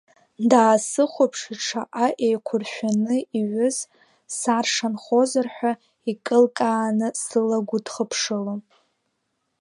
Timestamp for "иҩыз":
3.39-3.77